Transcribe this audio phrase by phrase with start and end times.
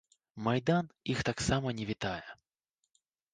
[0.45, 2.25] Майдан іх таксама не вітае.